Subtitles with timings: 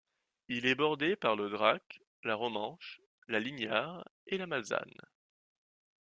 [0.47, 4.99] Il est bordé par le Drac, la Romanche, la Lignarre et la Malsanne.